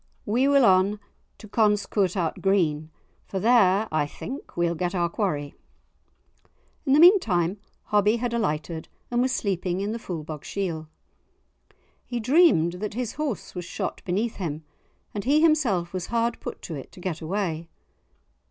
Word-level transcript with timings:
We 0.25 0.47
will 0.47 0.65
on 0.65 0.99
to 1.37 1.47
Conscouthart 1.47 2.41
green, 2.41 2.89
for 3.27 3.39
there, 3.39 3.87
I 3.91 4.07
think, 4.07 4.57
we'll 4.57 4.73
get 4.73 4.95
our 4.95 5.09
quarry." 5.09 5.53
In 6.87 6.93
the 6.93 6.99
meantime 6.99 7.59
Hobbie 7.91 8.15
had 8.17 8.33
alighted 8.33 8.87
and 9.11 9.21
was 9.21 9.31
sleeping 9.31 9.79
in 9.79 9.91
the 9.91 9.99
Foulbogshiel. 9.99 10.87
He 12.03 12.19
dreamed 12.19 12.73
that 12.81 12.95
his 12.95 13.13
horse 13.13 13.53
was 13.53 13.65
shot 13.65 14.01
beneath 14.03 14.37
him, 14.37 14.63
and 15.13 15.23
he 15.23 15.39
himself 15.39 15.93
was 15.93 16.07
hard 16.07 16.39
put 16.39 16.63
to 16.63 16.73
it 16.73 16.91
to 16.93 16.99
get 16.99 17.21
away. 17.21 17.67